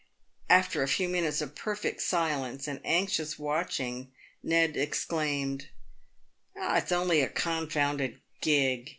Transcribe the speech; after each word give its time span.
After 0.49 0.81
a 0.81 0.87
few 0.87 1.07
minutes 1.07 1.41
of• 1.41 1.51
perfect 1.55 2.01
silence 2.01 2.67
and 2.67 2.81
anxious 2.83 3.37
watching,* 3.37 4.09
Ned 4.41 4.75
ex 4.75 5.05
claimed, 5.05 5.67
"It's 6.55 6.91
only 6.91 7.21
a 7.21 7.29
confounded 7.29 8.19
gig!" 8.41 8.89